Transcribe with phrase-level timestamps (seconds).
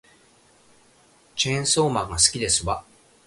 [1.35, 2.83] チェーンソーマンが好きですわ